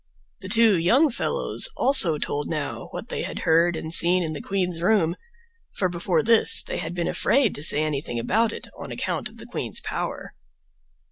The 0.39 0.49
two 0.49 0.77
young 0.79 1.11
fellows 1.11 1.69
also 1.77 2.17
told 2.17 2.49
now 2.49 2.87
what 2.89 3.09
they 3.09 3.21
had 3.21 3.41
heard 3.45 3.75
and 3.75 3.93
seen 3.93 4.23
in 4.23 4.33
the 4.33 4.41
queen's 4.41 4.81
room, 4.81 5.15
for 5.75 5.89
before 5.89 6.23
this 6.23 6.63
they 6.63 6.79
had 6.79 6.95
been 6.95 7.07
afraid 7.07 7.53
to 7.53 7.61
say 7.61 7.83
anything 7.83 8.17
about 8.17 8.51
it, 8.51 8.65
on 8.75 8.91
account 8.91 9.29
of 9.29 9.37
the 9.37 9.45
Queen's 9.45 9.79
power. 9.79 10.33